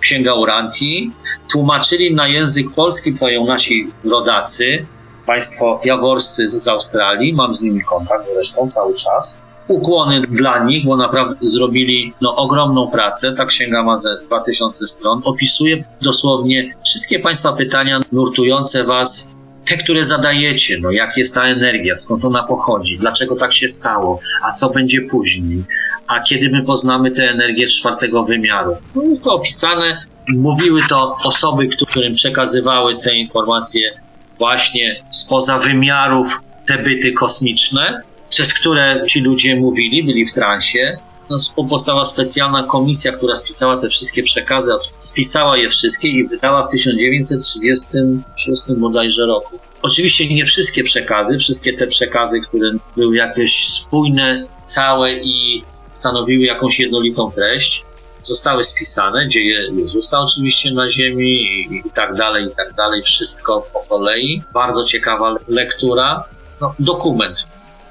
[0.00, 1.10] Księga Uranti.
[1.52, 4.86] Tłumaczyli na język polski to ją nasi rodacy,
[5.26, 7.34] państwo jaworscy z Australii.
[7.34, 12.90] Mam z nimi kontakt zresztą cały czas ukłony dla nich, bo naprawdę zrobili no, ogromną
[12.90, 13.32] pracę.
[13.32, 15.20] Ta księga ma ze 2000 stron.
[15.24, 20.78] Opisuje dosłownie wszystkie Państwa pytania nurtujące Was, te, które zadajecie.
[20.80, 25.00] No, jak jest ta energia, skąd ona pochodzi, dlaczego tak się stało, a co będzie
[25.10, 25.64] później,
[26.06, 28.76] a kiedy my poznamy tę energię czwartego wymiaru.
[28.94, 30.04] No, jest to opisane.
[30.36, 34.01] Mówiły to osoby, którym przekazywały te informacje
[34.42, 40.98] właśnie spoza wymiarów, te byty kosmiczne przez które ci ludzie mówili, byli w transie.
[41.30, 46.70] No, powstała specjalna komisja, która spisała te wszystkie przekazy, spisała je wszystkie i wydała w
[46.70, 49.58] 1936 bodajże roku.
[49.82, 56.80] Oczywiście nie wszystkie przekazy, wszystkie te przekazy, które były jakieś spójne, całe i stanowiły jakąś
[56.80, 57.84] jednolitą treść,
[58.22, 63.66] zostały spisane, dzieje Jezusa oczywiście na ziemi i, i tak dalej, i tak dalej, wszystko
[63.72, 64.42] po kolei.
[64.54, 66.24] Bardzo ciekawa lektura,
[66.60, 67.36] no, dokument,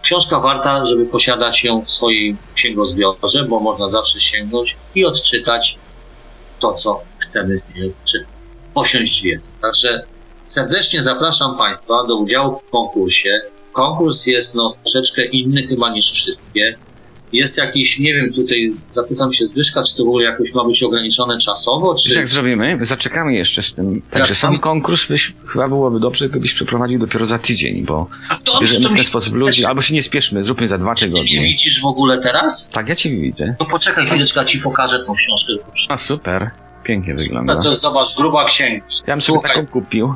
[0.01, 5.77] Książka warta, żeby posiadać ją w swojej księgozbiorze, bo można zawsze sięgnąć i odczytać
[6.59, 8.25] to, co chcemy z niej czy
[8.73, 9.51] posiąść wiedzę.
[9.61, 10.03] Także
[10.43, 13.41] serdecznie zapraszam Państwa do udziału w konkursie.
[13.73, 16.77] Konkurs jest no, troszeczkę inny chyba niż wszystkie.
[17.33, 20.83] Jest jakiś, nie wiem, tutaj zapytam się Zbyszka, czy to w ogóle jakoś ma być
[20.83, 22.19] ograniczone czasowo, Wiesz czy...
[22.19, 22.77] jak zrobimy?
[22.81, 24.01] Zaczekamy jeszcze z tym.
[24.11, 28.07] Także sam konkurs byś, chyba byłoby dobrze, gdybyś przeprowadził dopiero za tydzień, bo
[28.45, 31.05] dobrze, bierzemy to w ten sposób ludzi, albo się nie spieszmy, zróbmy za dwa Ty
[31.05, 31.41] mnie tygodnie.
[31.41, 32.69] widzisz w ogóle teraz?
[32.71, 33.55] Tak, ja cię widzę.
[33.59, 35.53] To poczekaj chwileczkę, Ci pokażę tą książkę.
[35.89, 36.51] A super,
[36.83, 37.61] pięknie wygląda.
[37.61, 38.85] To jest, zobacz, gruba księga.
[39.07, 40.13] Ja bym sobie taką kupił.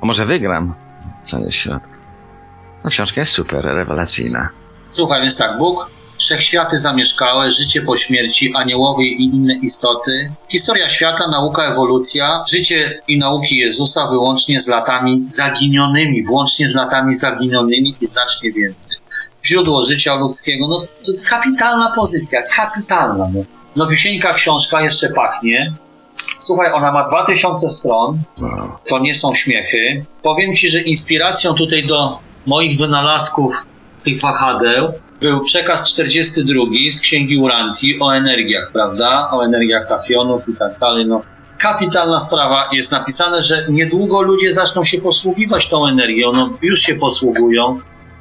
[0.00, 0.74] A może wygram?
[1.22, 1.88] Co jest w środku?
[2.84, 4.48] No książka jest super, rewelacyjna.
[4.88, 11.28] Słuchaj, więc tak, Bóg, wszechświaty zamieszkałe, życie po śmierci, aniołowie i inne istoty, historia świata,
[11.28, 18.06] nauka, ewolucja, życie i nauki Jezusa wyłącznie z latami zaginionymi, włącznie z latami zaginionymi i
[18.06, 18.96] znacznie więcej.
[19.46, 23.30] Źródło życia ludzkiego, no to kapitalna pozycja, kapitalna.
[23.34, 23.44] No.
[23.76, 25.72] Nowicieńka książka jeszcze pachnie.
[26.38, 28.18] Słuchaj, ona ma 2000 stron,
[28.88, 30.04] to nie są śmiechy.
[30.22, 33.54] Powiem Ci, że inspiracją tutaj do moich wynalazków
[34.04, 39.30] tych wahadeł był przekaz 42 z księgi Uranti o energiach, prawda?
[39.32, 41.06] O energiach kafionów i tak dalej.
[41.06, 41.22] No,
[41.58, 42.68] kapitalna sprawa.
[42.72, 46.32] Jest napisane, że niedługo ludzie zaczną się posługiwać tą energią.
[46.32, 47.80] No, już się posługują.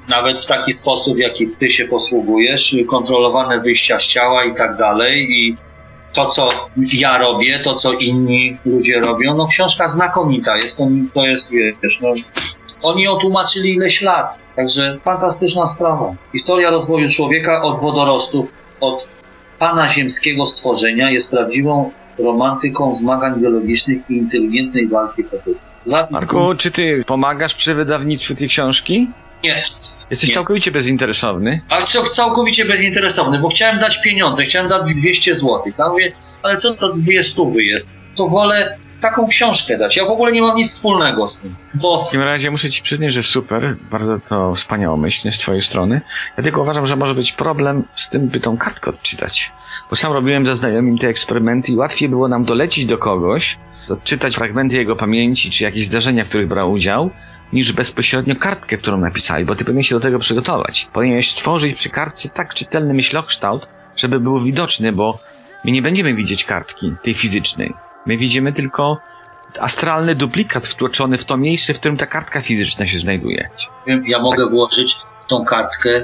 [0.10, 5.28] Nawet w taki sposób, jaki ty się posługujesz, kontrolowane wyjścia z ciała i tak dalej.
[5.30, 5.58] I
[6.14, 6.50] to, co
[6.94, 12.00] ja robię, to, co inni ludzie robią, no książka znakomita jest, to, to jest, wiesz,
[12.02, 12.10] no,
[12.84, 16.14] oni ją tłumaczyli ileś lat, także fantastyczna sprawa.
[16.32, 19.08] Historia rozwoju człowieka od wodorostów, od
[19.60, 25.58] pana ziemskiego stworzenia jest prawdziwą romantyką zmagań biologicznych i inteligentnej walki kobiet.
[26.12, 29.08] Marku, czy ty pomagasz przy wydawnictwie tej książki?
[29.44, 29.64] Nie,
[30.10, 30.36] Jesteś Nie.
[30.36, 31.62] całkowicie bezinteresowny.
[31.70, 35.62] ale co, całkowicie bezinteresowny, bo chciałem dać pieniądze, chciałem dać 200 zł.
[35.80, 36.12] Ja mówię,
[36.44, 37.94] ale co to dwie stówy jest?
[38.16, 39.98] To wolę taką książkę dać.
[39.98, 42.82] Ja w ogóle nie mam nic wspólnego z tym, bo W takim razie muszę ci
[42.82, 46.02] przyznać, że super, bardzo to wspaniałomyślnie z twojej strony.
[46.38, 49.52] Ja tylko uważam, że może być problem z tym, by tą kartkę odczytać.
[49.90, 53.58] Bo sam robiłem ze znajomym te eksperymenty i łatwiej było nam dolecić do kogoś,
[53.90, 57.10] odczytać fragmenty jego pamięci, czy jakieś zdarzenia, w których brał udział,
[57.54, 60.88] niż bezpośrednio kartkę, którą napisali, bo ty powinien się do tego przygotować.
[60.94, 65.20] Powinieneś stworzyć przy kartce tak czytelny myślokształt, żeby był widoczny, bo
[65.66, 67.74] my nie będziemy widzieć kartki, tej fizycznej.
[68.08, 68.98] My widzimy tylko
[69.60, 73.50] astralny duplikat wtłoczony w to miejsce, w którym ta kartka fizyczna się znajduje.
[74.06, 76.04] ja mogę włożyć w tą kartkę.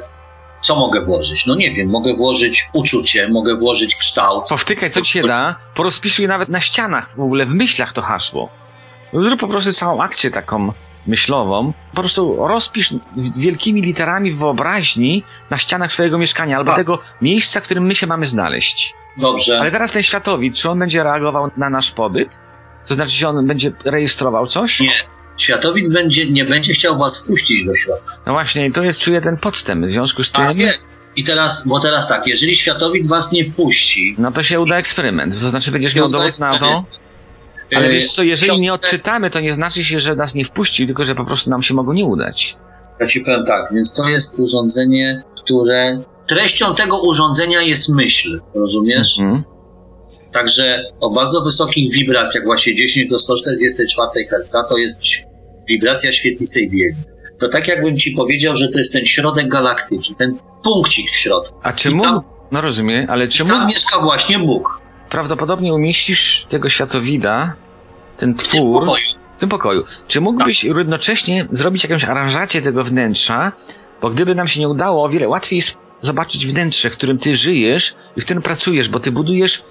[0.61, 1.45] Co mogę włożyć?
[1.45, 4.47] No nie wiem, mogę włożyć uczucie, mogę włożyć kształt.
[4.49, 8.49] Powtykaj co ci się da, porozpisuj nawet na ścianach, w ogóle w myślach to hasło.
[9.13, 10.73] Zrób po prostu całą akcję taką
[11.07, 11.73] myślową.
[11.93, 12.93] Po prostu rozpisz
[13.37, 16.75] wielkimi literami wyobraźni na ścianach swojego mieszkania albo A.
[16.75, 18.93] tego miejsca, w którym my się mamy znaleźć.
[19.17, 19.59] Dobrze.
[19.59, 22.39] Ale teraz ten światowid, czy on będzie reagował na nasz pobyt?
[22.87, 24.79] To znaczy, że on będzie rejestrował coś?
[24.79, 24.93] Nie.
[25.37, 28.17] Światowid będzie, nie będzie chciał was wpuścić do środka.
[28.25, 30.45] No właśnie, to jest, czuję ten podstęp, w związku z czym...
[30.45, 30.99] Tak jest.
[31.15, 35.41] I teraz, bo teraz tak, jeżeli światowid was nie wpuści, No to się uda eksperyment.
[35.41, 36.85] To znaczy będziesz miał dowód na to.
[37.75, 40.86] Ale yy, wiesz co, jeżeli nie odczytamy, to nie znaczy się, że nas nie wpuści,
[40.86, 42.57] tylko że po prostu nam się mogło nie udać.
[42.99, 46.01] Ja ci powiem tak, więc to jest urządzenie, które.
[46.27, 49.19] Treścią tego urządzenia jest myśl, rozumiesz?
[49.19, 49.43] Mhm.
[50.31, 55.01] Także o bardzo wysokich wibracjach, właśnie 10 do 144 Hz, to jest
[55.69, 56.97] wibracja świetlistej biegi.
[57.39, 61.55] To tak jakbym ci powiedział, że to jest ten środek galaktyki, ten punkcik w środku.
[61.63, 64.81] A czy mógł, tam- no rozumiem, ale czy Tam mógł, mieszka właśnie Bóg.
[65.13, 67.54] Prawdopodobnie umieścisz tego światowida,
[68.17, 68.86] ten twór,
[69.38, 69.84] w tym pokoju.
[70.08, 70.71] Czy mógłbyś Tak.
[70.71, 73.52] równocześnie zrobić jakąś aranżację tego wnętrza?
[74.02, 77.36] Bo gdyby nam się nie udało, o wiele łatwiej jest zobaczyć wnętrze, w którym ty
[77.36, 79.63] żyjesz i w którym pracujesz, bo ty budujesz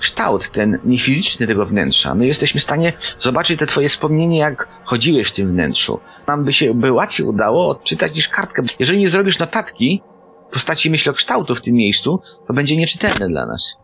[0.00, 2.14] kształt ten niefizyczny tego wnętrza.
[2.14, 6.00] My jesteśmy w stanie zobaczyć te twoje wspomnienie, jak chodziłeś w tym wnętrzu.
[6.26, 8.62] Nam by się by łatwiej udało odczytać niż kartkę.
[8.78, 10.02] Jeżeli nie zrobisz notatki
[10.50, 13.76] w postaci myślokształtu w tym miejscu, to będzie nieczytelne dla nas.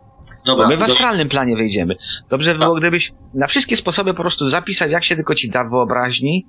[0.46, 1.96] Dobra, my w do- astralnym planie wejdziemy.
[2.28, 5.64] Dobrze by było, gdybyś na wszystkie sposoby po prostu zapisał, jak się tylko ci da
[5.64, 6.46] w wyobraźni,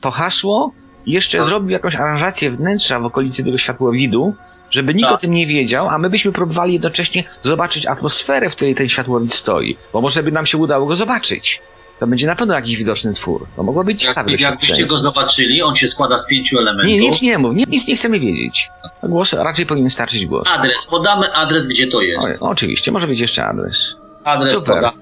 [0.00, 0.72] to hasło
[1.06, 1.46] i jeszcze Tak.
[1.46, 4.34] zrobił jakąś aranżację wnętrza w okolicy tego światłowidu,
[4.70, 5.14] żeby nikt Tak.
[5.14, 9.34] o tym nie wiedział, a my byśmy próbowali jednocześnie zobaczyć atmosferę, w której ten światłowid
[9.34, 9.76] stoi.
[9.92, 11.62] Bo może by nam się udało go zobaczyć.
[12.00, 13.46] To będzie na pewno jakiś widoczny twór.
[13.56, 14.88] To mogło być ciekawe jak, jakbyście doświadczenie.
[14.88, 16.86] go zobaczyli, on się składa z pięciu elementów.
[16.86, 18.70] Nie, nic nie mów, nie, nic nie chcemy wiedzieć.
[19.02, 20.48] Głos, raczej powinien starczyć głos.
[20.58, 22.36] Adres, podamy adres, gdzie to O, jest.
[22.40, 23.94] oczywiście, może być jeszcze adres.
[24.24, 24.74] Adres super.
[24.74, 24.96] podamy.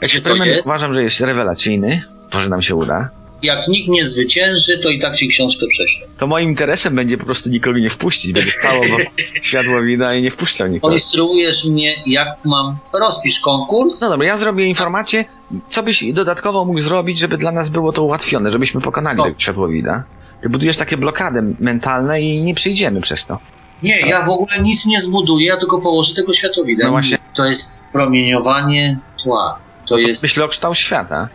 [0.00, 2.02] Eksperyment uważam, że jest rewelacyjny.
[2.34, 3.08] Może nam się uda.
[3.42, 6.06] Jak nikt nie zwycięży, to i tak ci książkę prześlę.
[6.18, 8.32] To moim interesem będzie po prostu nikogo nie wpuścić.
[8.32, 8.96] Będę stało bo
[9.42, 10.90] światło wina i nie wpuszczał nikogo.
[10.90, 12.76] Poinstruujesz mnie, jak mam.
[13.00, 14.00] Rozpisz konkurs.
[14.00, 15.24] No dobra, ja zrobię informację,
[15.68, 19.26] co byś dodatkowo mógł zrobić, żeby dla nas było to ułatwione, żebyśmy pokonali No.
[19.38, 20.04] światłowida.
[20.42, 23.38] Ty budujesz takie blokady mentalne i nie przyjdziemy przez to.
[23.82, 26.84] Nie, ja w ogóle nic nie zbuduję, ja tylko położę tego światowida.
[26.86, 27.18] No właśnie.
[27.36, 29.58] To jest promieniowanie tła.
[29.88, 31.28] To jest Myślę o kształt świata.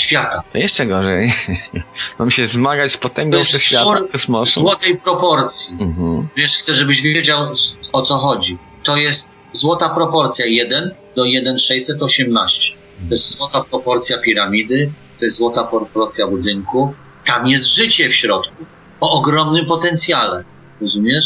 [0.00, 0.42] Świata.
[0.52, 1.32] To jeszcze gorzej.
[2.18, 4.60] Mam się zmagać z potęgą wszechświata, kosmosu.
[4.60, 5.76] Złotej proporcji.
[5.80, 6.28] Mhm.
[6.36, 7.54] Wiesz, chcę, żebyś wiedział
[7.92, 8.58] o co chodzi.
[8.82, 12.72] To jest złota proporcja 1 do 1,618.
[13.08, 16.94] To jest złota proporcja piramidy, to jest złota proporcja budynku.
[17.24, 18.64] Tam jest życie w środku.
[19.00, 20.44] O ogromnym potencjale.
[20.80, 21.24] Rozumiesz?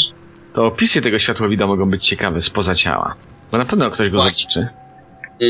[0.54, 3.14] To opisy tego światłowida mogą być ciekawe spoza ciała.
[3.52, 4.50] Bo na pewno ktoś go Właśnie.
[4.50, 4.74] zobaczy.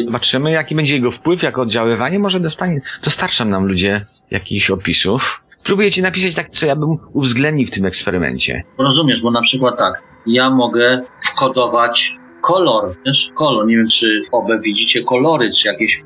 [0.06, 2.18] Zobaczymy, jaki będzie jego wpływ, jako oddziaływanie.
[2.18, 5.44] Może dostanie, dostarczą nam ludzie jakichś opisów.
[5.58, 8.62] Spróbuję ci napisać tak, co ja bym uwzględnił w tym eksperymencie.
[8.78, 14.60] Rozumiesz, bo na przykład tak, ja mogę wkodować kolor, wiesz, kolor, nie wiem czy obie
[14.60, 16.02] widzicie kolory, czy jakieś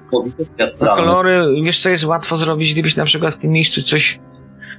[0.81, 4.19] No, kolory, wiesz co jest łatwo zrobić, gdybyś na przykład w tym miejscu coś...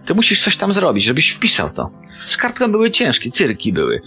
[0.06, 1.86] To musisz coś tam zrobić, żebyś wpisał to.
[2.26, 4.02] Z kartką były ciężkie, cyrki były.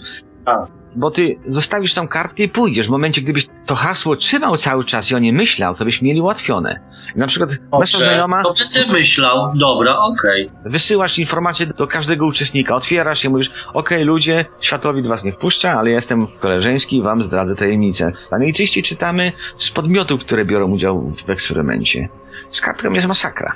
[0.95, 2.87] Bo ty zostawisz tą kartkę i pójdziesz.
[2.87, 6.21] W momencie, gdybyś to hasło trzymał cały czas i o nie myślał, to byś mieli
[6.21, 6.79] ułatwione.
[7.15, 8.43] Na przykład nasza Dobrze, znajoma...
[8.43, 10.49] To będę myślał, dobra, okej.
[10.65, 15.89] Wysyłasz informację do każdego uczestnika, otwierasz i mówisz, okej ludzie, światłowid was nie wpuszcza, ale
[15.89, 18.11] ja jestem koleżeński i wam zdradzę tajemnicę.
[18.31, 22.09] A najczęściej czytamy z podmiotów, które biorą udział w eksperymencie.
[22.51, 23.53] Z kartką jest masakra.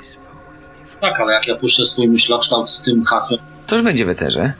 [1.00, 4.52] Tak, ale jak ja puszczę swój myślokształt z tym hasłem, To już będzie w eterze.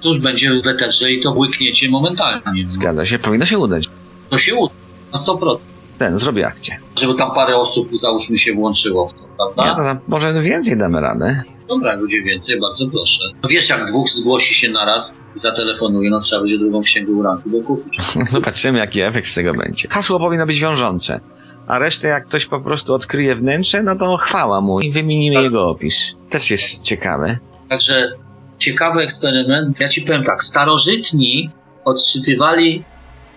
[0.00, 2.66] To już będzie w eterze i to błykniecie momentalnie.
[2.70, 3.88] Zgadza się, powinno się udać.
[4.30, 4.74] To się uda,
[5.12, 5.58] na 100%.
[5.98, 6.76] Ten, zrobię akcję.
[7.00, 9.66] Żeby tam parę osób, załóżmy, się włączyło w to, prawda?
[9.66, 11.42] Ja to może więcej damy radę.
[11.68, 13.18] Dobra, będzie więcej, bardzo proszę.
[13.42, 17.50] No wiesz, jak dwóch zgłosi się naraz i zatelefonuje, no trzeba będzie drugą księgę urantu
[17.50, 18.00] dokupić.
[18.34, 19.88] Zobaczymy, jaki efekt z tego będzie.
[19.88, 21.20] Hasło powinno być wiążące.
[21.66, 25.68] A resztę, jak ktoś po prostu odkryje wnętrze, no to chwała mu i wymienimy jego
[25.68, 26.14] opis.
[26.30, 27.38] Też jest ciekawe.
[27.68, 28.12] Także
[28.58, 29.80] ciekawy eksperyment.
[29.80, 31.50] Ja ci powiem tak, starożytni
[31.84, 32.84] odczytywali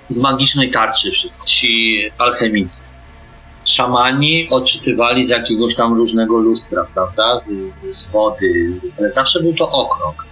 [0.07, 1.45] z magicznej tarczy wszystko.
[1.45, 2.89] Ci alchemicy.
[3.65, 7.38] Szamani odczytywali z jakiegoś tam różnego lustra, prawda?
[7.38, 7.53] Z,
[7.91, 10.25] z, wody, ale zawsze był to okrąg.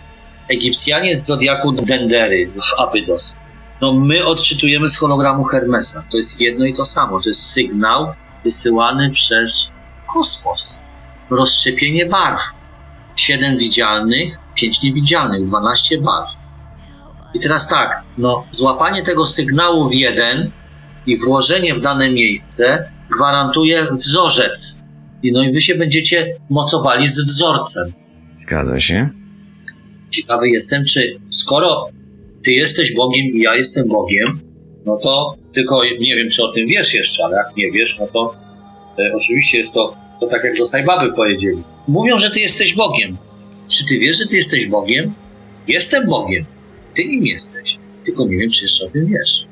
[0.49, 3.39] Egipcjanie z zodiaku Dendery w Abydos.
[3.81, 6.03] No my odczytujemy z hologramu Hermesa.
[6.11, 7.21] To jest jedno i to samo.
[7.21, 9.69] To jest sygnał wysyłany przez
[10.13, 10.81] kosmos.
[11.29, 12.41] Rozszczepienie barw.
[13.19, 16.29] 7 widzialnych, 5 niewidzialnych, 12 barw.
[17.33, 20.51] I teraz tak, no, złapanie tego sygnału w jeden
[21.05, 24.83] i włożenie w dane miejsce gwarantuje wzorzec.
[25.23, 27.93] I no i wy się będziecie mocowali z wzorcem.
[28.37, 29.09] Zgadza się.
[30.09, 31.89] Ciekawy jestem, czy skoro
[32.43, 34.39] ty jesteś Bogiem i ja jestem Bogiem,
[34.85, 38.07] no to tylko nie wiem, czy o tym wiesz jeszcze, ale jak nie wiesz, no
[38.07, 38.35] to
[38.99, 41.63] e, oczywiście jest to, to tak jak do Sajbaby powiedzieli.
[41.87, 43.17] Mówią, że ty jesteś Bogiem.
[43.67, 45.13] Czy ty wiesz, że ty jesteś Bogiem?
[45.67, 46.45] Jestem Bogiem.
[46.95, 47.77] Ty nim jesteś.
[48.05, 49.45] Tylko nie wiem, czy jeszcze o tym wiesz.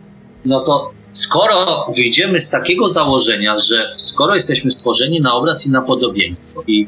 [0.45, 5.81] No to skoro wyjdziemy z takiego założenia, że skoro jesteśmy stworzeni na obraz i na
[5.81, 6.87] podobieństwo i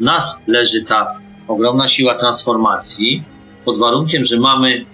[0.00, 1.18] nas leży ta
[1.48, 3.22] ogromna siła transformacji,
[3.64, 4.84] pod warunkiem, że mamy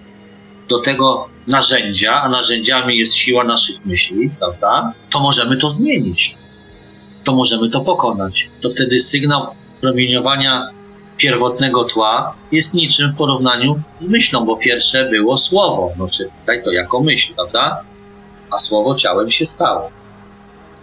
[0.69, 4.93] do tego narzędzia, a narzędziami jest siła naszych myśli, prawda?
[5.09, 6.35] To możemy to zmienić.
[7.23, 8.49] To możemy to pokonać.
[8.61, 9.47] To wtedy sygnał
[9.81, 10.69] promieniowania
[11.17, 15.91] pierwotnego tła jest niczym w porównaniu z myślą, bo pierwsze było słowo.
[15.97, 17.83] No czytaj to jako myśl, prawda?
[18.51, 19.91] A słowo ciałem się stało.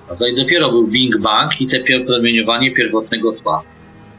[0.06, 0.28] Prawda?
[0.28, 3.62] I dopiero był Bing Bang i te promieniowanie pierwotnego tła.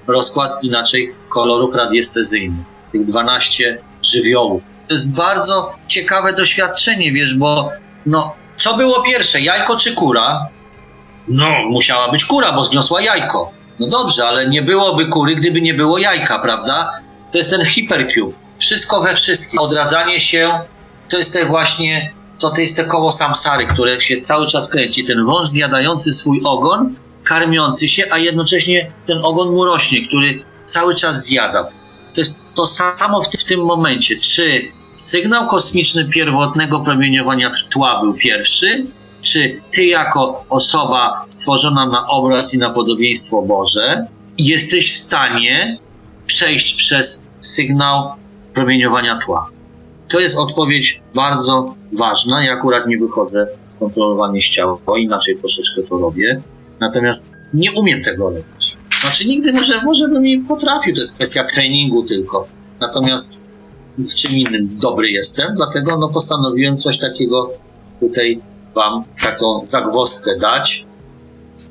[0.08, 2.66] Rozkład inaczej kolorów radiescezyjnych.
[2.92, 4.64] Tych 12 żywiołów.
[4.88, 7.72] To jest bardzo ciekawe doświadczenie, wiesz, bo
[8.06, 10.48] no, co było pierwsze, jajko czy kura?
[11.28, 13.52] No, musiała być kura, bo zniosła jajko.
[13.80, 16.92] No dobrze, ale nie byłoby kury, gdyby nie było jajka, prawda?
[17.32, 18.34] To jest ten hypercube.
[18.60, 19.60] Wszystko we wszystkim.
[19.60, 20.60] Odradzanie się
[21.10, 25.06] to jest te właśnie, to, to jest te koło samsary, które się cały czas kręci.
[25.06, 30.96] Ten wąż zjadający swój ogon, karmiący się, a jednocześnie ten ogon mu rośnie, który cały
[30.96, 31.64] czas zjada.
[32.14, 34.18] To jest to samo w, w tym momencie.
[34.18, 34.62] Czy
[34.96, 38.86] sygnał kosmiczny pierwotnego promieniowania tła był pierwszy,
[39.32, 44.08] czy ty jako osoba stworzona na obraz i na podobieństwo Boże
[44.38, 45.78] jesteś w stanie
[46.26, 48.12] przejść przez sygnał
[48.54, 49.50] promieniowania tła?
[50.08, 52.44] To jest odpowiedź bardzo ważna.
[52.44, 53.48] Ja akurat nie wychodzę
[53.80, 56.42] kontrolowanie ciała, inaczej troszeczkę to robię.
[56.80, 58.78] Natomiast nie umiem tego robić.
[59.02, 62.46] Znaczy nigdy może, może bym nie potrafił, to jest kwestia treningu tylko.
[62.80, 63.42] Natomiast
[63.98, 67.50] w czym innym dobry jestem, dlatego no postanowiłem coś takiego
[68.00, 68.42] tutaj
[68.78, 70.86] wam taką zagwozdkę dać.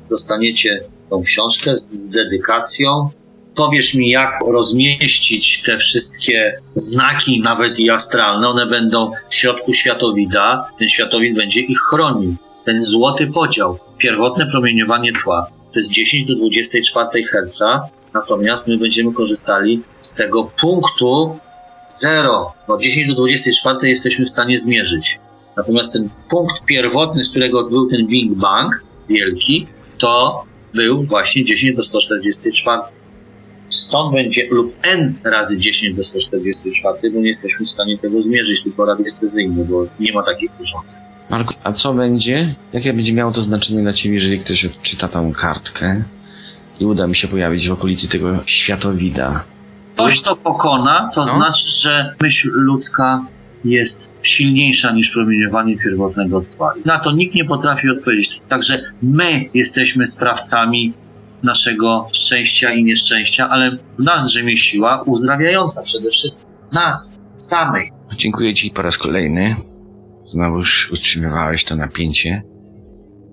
[0.09, 3.09] Dostaniecie tą książkę z, z dedykacją.
[3.55, 8.47] Powiesz mi, jak rozmieścić te wszystkie znaki, nawet i astralne.
[8.47, 10.69] One będą w środku światowida.
[10.79, 12.35] Ten światowid będzie ich chronił.
[12.65, 17.59] Ten złoty podział, pierwotne promieniowanie tła, to jest 10 do 24 Hz.
[18.13, 21.39] Natomiast my będziemy korzystali z tego punktu
[21.89, 22.53] 0.
[22.67, 25.19] No 10 do 24 jesteśmy w stanie zmierzyć.
[25.57, 30.43] Natomiast ten punkt pierwotny, z którego był ten Big Bang wielki, to
[30.73, 32.81] był właśnie 10 do 144.
[33.69, 38.63] Stąd będzie lub n razy 10 do 144, bo nie jesteśmy w stanie tego zmierzyć,
[38.63, 41.01] tylko radiestezyjnie, bo nie ma takich urządzeń.
[41.29, 42.55] Marku, a co będzie?
[42.73, 46.03] Jakie będzie miało to znaczenie dla ciebie, jeżeli ktoś odczyta tą kartkę
[46.79, 49.43] i uda mi się pojawić w okolicy tego światowida?
[49.95, 51.25] Ktoś to pokona, to No.
[51.25, 53.25] znaczy, że myśl ludzka
[53.65, 56.73] jest silniejsza niż promieniowanie pierwotnego tła.
[56.85, 58.41] Na to nikt nie potrafi odpowiedzieć.
[58.49, 60.93] Także my jesteśmy sprawcami
[61.43, 66.49] naszego szczęścia i nieszczęścia, ale w nas drzemie siła uzdrawiająca przede wszystkim.
[66.71, 67.89] Nas, samych.
[68.17, 69.55] Dziękuję ci po raz kolejny.
[70.25, 72.41] Znowuż utrzymywałeś to napięcie.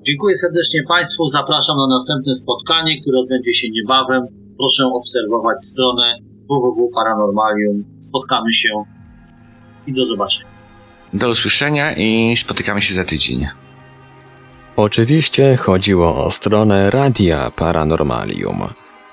[0.07, 1.27] Dziękuję serdecznie Państwu.
[1.27, 4.27] Zapraszam na następne spotkanie, które odbędzie się niebawem.
[4.59, 6.15] Proszę obserwować stronę
[6.49, 7.85] www.paranormalium.
[8.01, 8.85] Spotkamy się
[9.87, 10.54] i do zobaczenia.
[11.15, 13.49] Do usłyszenia i spotykamy się za tydzień.
[14.77, 18.63] Oczywiście chodziło o stronę Radia Paranormalium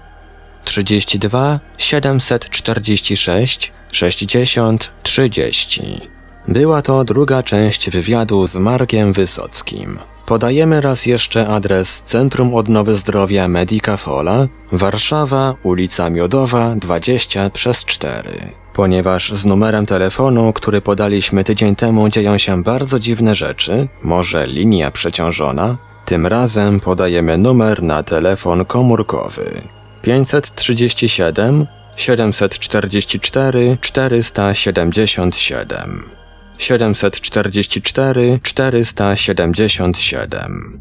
[0.64, 6.00] 32 746 60 30.
[6.48, 9.98] Była to druga część wywiadu z Markiem Wysockim.
[10.26, 18.30] Podajemy raz jeszcze adres Centrum Odnowy Zdrowia Medica Fola, Warszawa, ulica Miodowa 20 przez 4.
[18.72, 24.90] Ponieważ z numerem telefonu, który podaliśmy tydzień temu dzieją się bardzo dziwne rzeczy, może linia
[24.90, 29.62] przeciążona, tym razem podajemy numer na telefon komórkowy
[30.02, 31.66] 537
[31.96, 36.23] 744 477
[36.58, 40.80] 744 477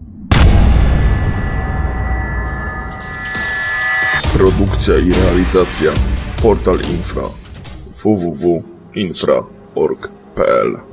[4.34, 5.92] Produkcja i realizacja
[6.42, 7.24] Portal Infra
[8.04, 10.93] www.infra.org.pl